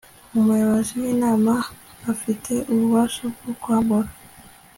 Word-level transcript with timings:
umuyobozi 0.39 0.91
w 1.01 1.03
inama 1.13 1.53
afite 2.13 2.51
ububasha 2.71 3.23
bwo 3.33 3.51
kwambura 3.61 4.09